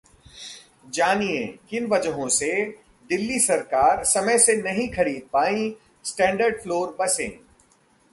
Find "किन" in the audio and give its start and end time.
1.69-1.85